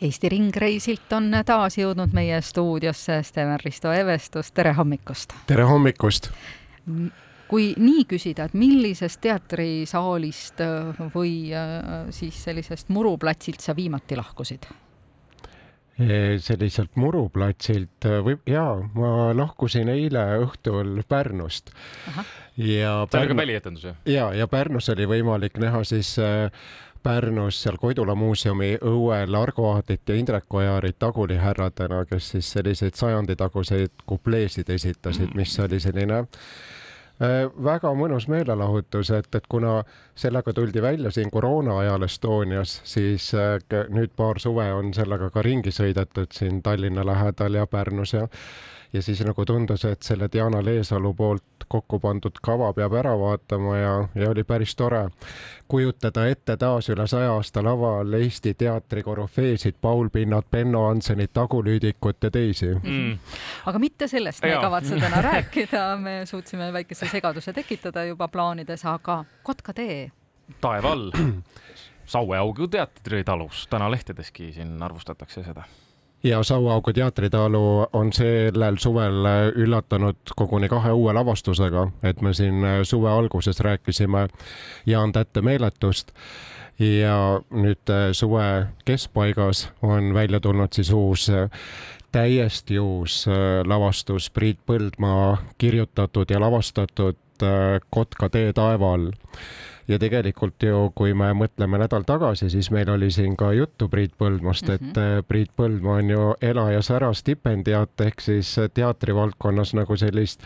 [0.00, 5.34] Eesti ringreisilt on taas jõudnud meie stuudiosse Steven Risto Evestus, tere hommikust!
[5.46, 6.30] tere hommikust!
[7.50, 14.70] kui nii küsida, et millisest teatrisaalist äh, või äh, siis sellisest muruplatsilt sa viimati lahkusid?
[16.40, 21.74] selliselt muruplatsilt äh, või jaa, ma lahkusin eile õhtul Pärnust.
[22.56, 23.94] ja see oli ka välietendus ju?
[24.08, 26.48] ja, ja Pärnus oli võimalik näha siis äh,
[27.02, 34.04] Pärnus seal Koidula muuseumi õuel Argo Aadit ja Indrek Ojarit tagulihärradena, kes siis selliseid sajanditaguseid
[34.06, 39.78] kupleesid esitasid, mis oli selline äh, väga mõnus meelelahutus, et, et kuna
[40.14, 43.56] sellega tuldi välja siin koroona ajal Estonias, siis äh,
[43.88, 48.26] nüüd paar suve on sellega ka ringi sõidetud siin Tallinna lähedal ja Pärnus ja
[48.92, 53.76] ja siis nagu tundus, et selle Diana Leesalu poolt kokku pandud kava peab ära vaatama
[53.76, 55.04] ja, ja oli päris tore
[55.70, 61.62] kujutada ette taas üle saja aasta laval Eesti teatri korüfeesid, Paul Pinnat, Benno Hansenit, Agu
[61.64, 62.72] Lüüdikut ja teisi.
[62.82, 63.18] Mm..
[63.66, 68.84] aga mitte sellest me ei kavatse täna rääkida, me suutsime väikese segaduse tekitada juba plaanides,
[68.84, 70.10] aga Kotka tee.
[70.60, 71.10] taeva all
[72.10, 75.62] Saueaugu teatritalus, täna lehtedeski siin arvustatakse seda
[76.22, 83.10] ja Sauaugu teatritalu on sellel suvel üllatanud koguni kahe uue lavastusega, et me siin suve
[83.10, 84.28] alguses rääkisime
[84.86, 86.12] Jaan Tätte meeletust.
[86.80, 91.26] Ja nüüd suve keskpaigas on välja tulnud siis uus
[92.12, 93.26] täiesti uus
[93.66, 97.16] lavastus Priit Põldmaa kirjutatud ja lavastatud
[97.90, 99.12] Kotka tee taeva all
[99.90, 104.14] ja tegelikult ju, kui me mõtleme nädal tagasi, siis meil oli siin ka juttu Priit
[104.18, 104.90] Põldmast mm, -hmm.
[104.90, 105.26] et mhm.
[105.28, 110.42] Priit Põldmaa on ju Ela ja Sära stipendiaat ehk siis teatrivaldkonnas nagu sellist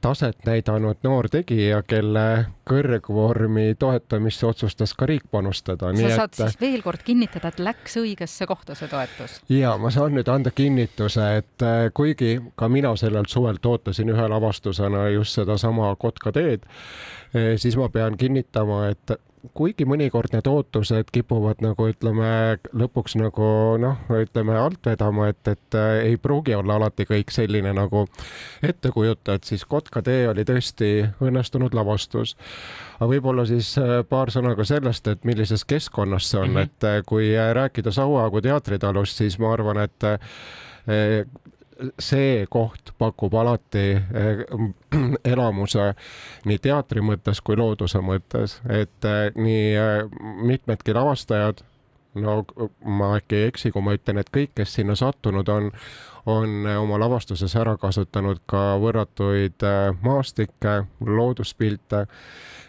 [0.00, 2.26] taset näidanud noor tegija, kelle
[2.70, 5.92] kõrgvormi toetamisse otsustas ka riik panustada.
[5.96, 6.40] sa saad et...
[6.40, 9.40] siis veel kord kinnitada, et läks õigesse kohta see toetus?
[9.48, 15.08] ja ma saan nüüd anda kinnituse, et kuigi ka mina sellelt suvelt ootasin ühe lavastusena
[15.14, 16.64] just sedasama Kotka teed,
[17.34, 19.12] Eh, siis ma pean kinnitama, et
[19.56, 23.48] kuigi mõnikord need ootused kipuvad nagu ütleme lõpuks nagu
[23.80, 28.04] noh, ütleme alt vedama, et, et äh, ei pruugi olla alati kõik selline nagu
[28.66, 30.90] ette kujutad, siis Kotka tee oli tõesti
[31.24, 32.36] õnnestunud lavastus.
[32.98, 36.62] aga võib-olla siis äh, paar sõna ka sellest, et millises keskkonnas see on mm, -hmm.
[36.62, 40.04] et äh, kui rääkida Sauaagu teatritalust, siis ma arvan, et
[41.98, 44.44] see koht pakub alati eh,
[45.32, 45.90] elamuse
[46.48, 51.64] nii teatri mõttes kui looduse mõttes, et eh, nii eh, mitmedki lavastajad,
[52.20, 52.40] no
[52.84, 55.70] ma äkki ei eksi, kui ma ütlen, et kõik, kes sinna sattunud on,
[56.30, 59.66] on oma lavastuses ära kasutanud ka võrratuid
[60.04, 62.06] maastikke, looduspilte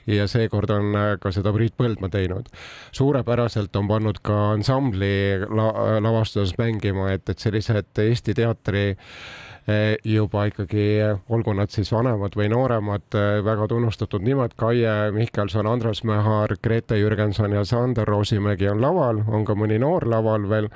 [0.07, 2.49] ja seekord on äh, ka seda Priit Põldmaa teinud.
[2.91, 5.13] suurepäraselt on pannud ka ansambli
[5.49, 10.87] la lavastuses mängima, et, et sellised Eesti teatri äh, juba ikkagi,
[11.29, 16.99] olgu nad siis vanemad või nooremad, äh, väga tunnustatud nimed, Kaie Mihkelson, Andres Mähar, Grete
[16.99, 20.71] Jürgenson ja Sander Roosimägi on laval, on ka mõni noor laval veel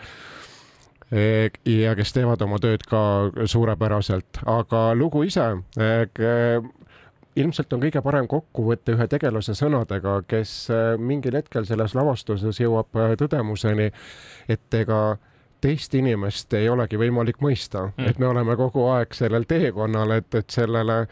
[1.11, 3.01] ja kes teevad oma tööd ka
[3.45, 5.51] suurepäraselt, aga lugu ise
[7.35, 12.59] ilmselt on kõige parem kokku võtta ühe tegelase sõnadega, kes äh, mingil hetkel selles lavastuses
[12.61, 13.89] jõuab äh, tõdemuseni,
[14.51, 15.17] et ega
[15.63, 20.29] teist inimest ei olegi võimalik mõista mm., et me oleme kogu aeg sellel teekonnal, et,
[20.35, 21.03] et sellele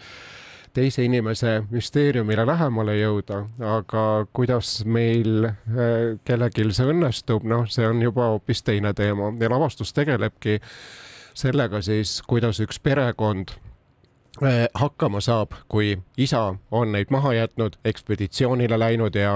[0.74, 3.44] teise inimese müsteeriumile lähemale jõuda,
[3.78, 9.34] aga kuidas meil äh, kellelgi see õnnestub, noh, see on juba hoopis teine teema.
[9.40, 10.60] Ja lavastus tegelebki
[11.34, 13.54] sellega siis, kuidas üks perekond
[14.42, 19.36] Äh, hakkama saab, kui isa on neid maha jätnud, ekspeditsioonile läinud ja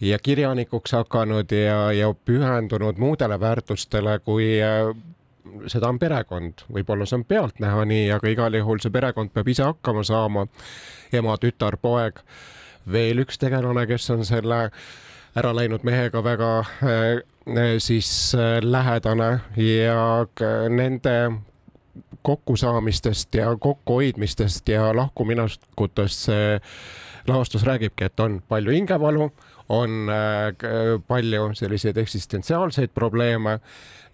[0.00, 4.92] ja kirjanikuks hakanud ja, ja pühendunud muudele väärtustele, kui äh,
[5.70, 9.66] seda on perekond, võib-olla see on pealtnäha nii, aga igal juhul see perekond peab ise
[9.66, 10.46] hakkama saama.
[11.12, 12.20] ema, tütar, poeg,
[12.92, 14.68] veel üks tegelane, kes on selle
[15.38, 17.22] ära läinud mehega väga äh,
[17.78, 20.26] siis lähedane ja
[20.68, 21.14] nende
[22.22, 26.60] kokkusaamistest ja kokkuhoidmistest ja lahkuminekutest see
[27.28, 29.30] lavastus räägibki, et on palju hingevalu,
[29.68, 33.58] on äh, palju selliseid eksistentsiaalseid probleeme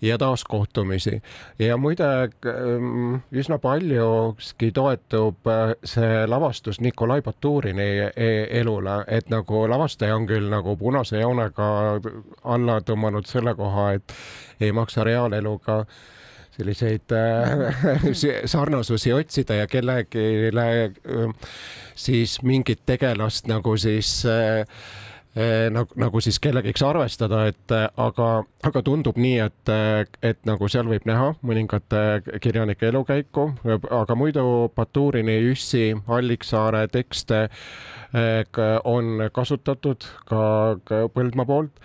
[0.00, 1.22] ja taaskohtumisi.
[1.58, 9.68] ja muide ähm, üsna paljuski toetub äh, see lavastus Nikolai Baturini e-, elule, et nagu
[9.70, 11.68] lavastaja on küll nagu punase joonega
[12.44, 14.18] alla tõmmanud selle koha, et
[14.60, 15.84] ei maksa reaaleluga
[16.56, 21.32] selliseid äh, sarnasusi otsida ja kellelegi äh,
[21.94, 24.66] siis mingit tegelast nagu siis äh,
[25.74, 28.28] nagu, nagu siis kellegiks arvestada, et aga,
[28.62, 29.72] aga tundub nii, et,
[30.22, 33.48] et nagu seal võib näha mõningate kirjanike elukäiku,
[33.90, 34.44] aga muidu
[34.76, 37.48] Baturini, Jüssi, Alliksaare tekste
[38.86, 40.44] on kasutatud ka,
[40.86, 41.82] ka Põldmaa poolt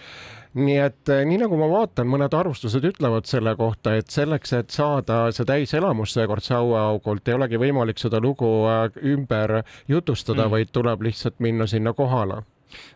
[0.57, 5.27] nii et nii nagu ma vaatan, mõned arvustused ütlevad selle kohta, et selleks, et saada
[5.35, 8.49] see täiselamus seekord Saueaugult, ei olegi võimalik seda lugu
[9.13, 12.41] ümber jutustada mm., vaid tuleb lihtsalt minna sinna kohale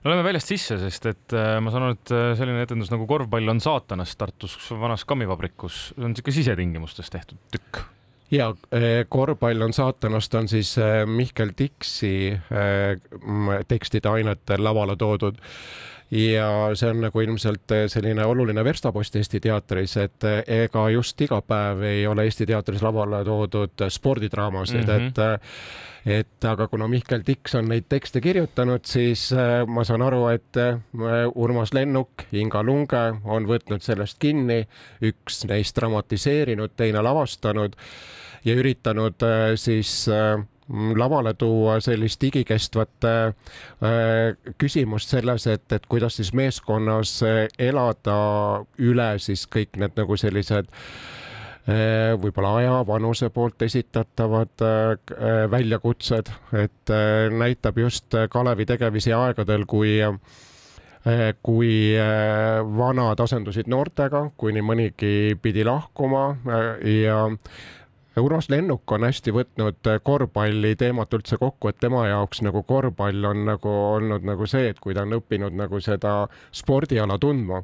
[0.03, 3.07] no lähme väljast sisse, sest et äh, ma saan aru, et äh, selline etendus nagu
[3.09, 7.83] Korvpall on saatanast Tartus vanas kammivabrikus on niisugune sisetingimustes tehtud tükk.
[8.33, 10.75] Ja äh, korvpall on saatanast on siis
[11.05, 12.33] Mihkel Tiksi
[13.67, 15.37] tekstide ainetel lavale toodud
[16.13, 21.81] ja see on nagu ilmselt selline oluline verstapost Eesti teatris, et ega just iga päev
[21.89, 25.07] ei ole Eesti teatris lavale toodud spordidraamasid mm, -hmm.
[25.07, 30.25] et et aga kuna Mihkel Tiks on neid tekste kirjutanud, siis äh, ma saan aru,
[30.33, 30.79] et äh,
[31.35, 34.63] Urmas Lennuk, Inga Lunge on võtnud sellest kinni,
[35.03, 37.77] üks neist dramatiseerinud, teine lavastanud
[38.43, 40.03] ja üritanud äh, siis
[40.71, 43.07] lavale tuua sellist igikestvat
[44.57, 47.17] küsimust selles, et, et kuidas siis meeskonnas
[47.59, 48.15] elada
[48.79, 50.79] üle siis kõik need nagu sellised äh,
[51.65, 56.91] võib-olla aja, vanuse poolt esitatavad eh, väljakutsed, et
[57.31, 60.01] näitab just Kalevi tegemisi aegadel, kui
[61.43, 61.97] kui
[62.77, 66.37] vanad asendusid noortega, kuni mõnigi pidi lahkuma
[66.87, 67.17] ja
[68.21, 73.45] Urmas Lennuk on hästi võtnud korvpalli teemat üldse kokku, et tema jaoks nagu korvpall on
[73.47, 77.63] nagu olnud nagu see, et kui ta on õppinud nagu seda spordiala tundma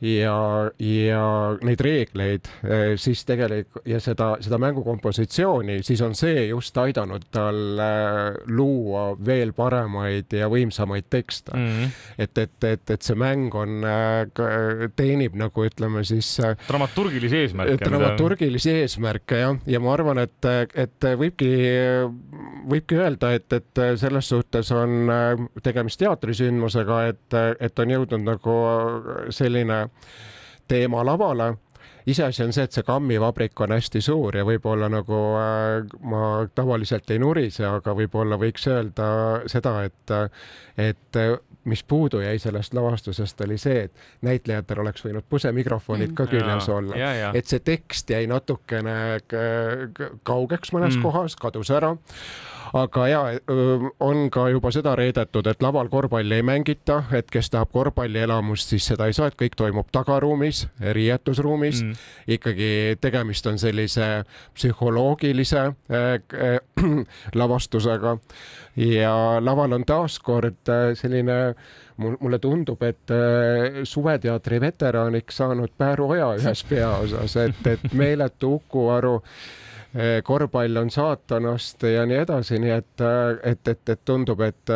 [0.00, 1.22] ja, ja
[1.66, 7.80] neid reegleid, eh, siis tegelikult ja seda, seda mängukompositsiooni, siis on see just aidanud tal
[7.82, 11.66] eh, luua veel paremaid ja võimsamaid tekste mm.
[11.66, 11.96] -hmm.
[12.18, 16.30] et, et, et, et see mäng on, eh, teenib nagu ütleme siis.
[16.68, 17.84] dramaturgilisi eesmärke.
[17.84, 18.84] dramaturgilisi mida...
[18.86, 21.50] eesmärke jah, ja ma arvan, et, et võibki,
[22.70, 25.10] võibki öelda, et, et selles suhtes on
[25.62, 28.56] tegemist teatrisündmusega, et, et on jõudnud nagu
[29.34, 29.87] selline
[30.68, 31.54] teema lavale.
[32.08, 36.22] Iseasi on see, et see kammivabrik on hästi suur ja võib-olla nagu äh, ma
[36.56, 39.08] tavaliselt ei nurise, aga võib-olla võiks öelda
[39.52, 40.14] seda, et,
[40.80, 41.18] et
[41.68, 46.30] mis puudu jäi sellest lavastusest, oli see, et näitlejatel oleks võinud pusemikrofonid ka mm.
[46.32, 48.96] küljes olla, et see tekst jäi natukene
[50.24, 51.04] kaugeks mõnes mm.
[51.04, 51.92] kohas, kadus ära
[52.72, 53.22] aga ja
[54.00, 58.88] on ka juba seda reedetud, et laval korvpalli ei mängita, et kes tahab korvpallielamust, siis
[58.92, 61.82] seda ei saa, et kõik toimub tagaruumis, riietusruumis.
[61.82, 62.06] Mm..
[62.36, 62.70] ikkagi
[63.00, 64.08] tegemist on sellise
[64.54, 66.58] psühholoogilise äh,
[67.40, 68.18] lavastusega.
[68.78, 71.54] Ja laval on taaskord äh, selline
[71.98, 78.86] mulle tundub, et äh, suveteatri veteraniks saanud Pääru Oja ühes peaosas, et, et meeletu Uku
[78.94, 79.67] Aru äh,
[80.24, 83.04] korvpall on saatanast ja nii edasi, nii et,
[83.42, 84.72] et, et, et tundub, et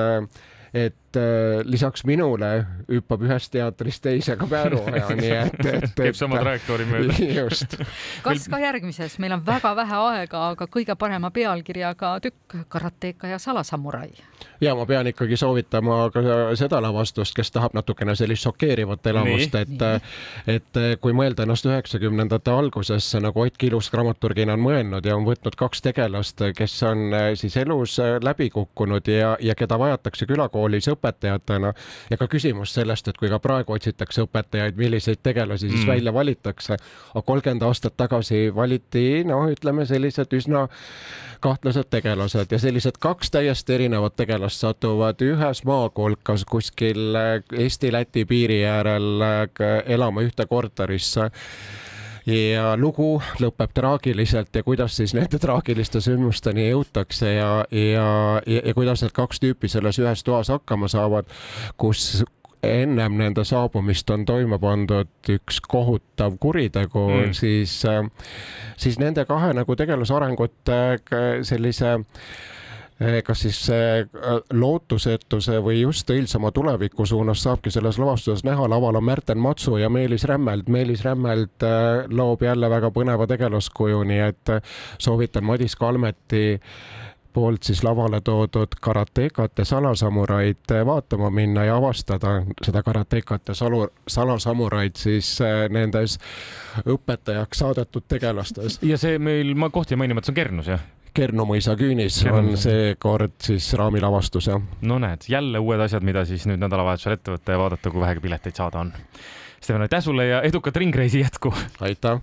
[0.74, 2.48] et äh, lisaks minule
[2.88, 5.94] hüppab ühest teatrist teise ka Pääruoja, nii et, et, et.
[5.98, 7.16] käib sama trajektoori mööda.
[7.42, 7.76] just.
[8.24, 13.38] kas ka järgmises, meil on väga vähe aega, aga kõige parema pealkirjaga tükk Karateka ja
[13.42, 14.10] salasamurai.
[14.60, 16.22] ja ma pean ikkagi soovitama ka
[16.56, 19.86] seda lavastust, kes tahab natukene sellist šokeerivat elamust, et,
[20.56, 25.56] et kui mõelda ennast üheksakümnendate algusesse, nagu Ott Kilus dramaturgina on mõelnud ja on võtnud
[25.58, 31.02] kaks tegelast, kes on eh, siis elus läbi kukkunud ja, ja keda vajatakse külakoolis õppima
[31.02, 31.72] õpetajatena
[32.10, 35.90] ja ka küsimus sellest, et kui ka praegu otsitakse õpetajaid, milliseid tegelasi siis mm.
[35.90, 36.76] välja valitakse.
[37.14, 40.68] aga kolmkümmend aastat tagasi valiti noh, ütleme sellised üsna
[41.40, 47.16] kahtlased tegelased ja sellised kaks täiesti erinevat tegelast satuvad ühes maakolkas kuskil
[47.52, 49.24] Eesti-Läti piiri äärel
[49.86, 51.30] elama ühte korterisse
[52.26, 58.06] ja lugu lõpeb traagiliselt ja kuidas siis nende traagiliste sündmusteni jõutakse ja, ja,
[58.46, 61.28] ja, ja kuidas need kaks tüüpi selles ühes toas hakkama saavad,
[61.76, 62.22] kus
[62.62, 67.80] ennem nende saabumist on toime pandud üks kohutav kuritegu mm., siis,
[68.78, 70.74] siis nende kahe nagu tegelasarengut
[71.42, 72.61] sellise Eh,
[73.26, 73.58] kas siis
[74.52, 78.68] lootusetuse või just õilsama tuleviku suunas saabki selles lavastuses näha.
[78.68, 80.68] laval on Märten Matsu ja Meelis Rämmeld.
[80.68, 84.62] Meelis Rämmeld eh, loob jälle väga põneva tegelaskuju, nii et eh,
[84.98, 86.60] soovitan Madis Kalmeti
[87.32, 93.86] poolt siis lavale toodud karatekat ja salasamuraid vaatama minna ja avastada seda karatekat ja salu,
[94.08, 95.38] salasamuraid siis
[95.70, 96.18] nendes
[96.86, 98.80] õpetajaks saadetud tegelastes.
[98.82, 100.82] ja see meil, ma kohti mainima, et see on Kernus, jah?
[101.12, 104.62] Kernu mõisa küünis Kernu on seekord siis raamilavastus jah.
[104.80, 108.24] no näed, jälle uued asjad, mida siis nüüd nädalavahetusel ette võtta ja vaadata, kui vähegi
[108.24, 108.92] pileteid saada on.
[109.62, 111.54] Steven, aitäh sulle ja edukat ringreisi jätku!
[111.80, 112.20] aitäh!